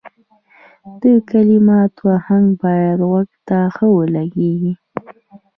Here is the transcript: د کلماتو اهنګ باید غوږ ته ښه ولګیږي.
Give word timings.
د 1.01 1.03
کلماتو 1.29 2.03
اهنګ 2.17 2.47
باید 2.63 2.97
غوږ 3.09 3.29
ته 3.47 3.57
ښه 3.75 3.85
ولګیږي. 3.97 4.73